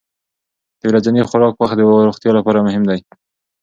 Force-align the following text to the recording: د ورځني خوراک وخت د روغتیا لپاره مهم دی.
د 0.79 0.81
ورځني 0.91 1.21
خوراک 1.29 1.55
وخت 1.57 1.77
د 1.77 1.81
روغتیا 2.07 2.31
لپاره 2.35 2.65
مهم 2.67 2.83
دی. 2.89 2.99